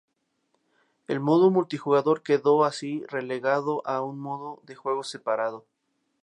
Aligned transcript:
El 1.07 1.19
modo 1.19 1.51
multijugador 1.51 2.23
quedó 2.23 2.65
así 2.65 3.05
relegado 3.05 3.85
a 3.85 4.01
un 4.01 4.19
modo 4.19 4.59
de 4.63 4.73
juego 4.73 5.03
separado. 5.03 5.63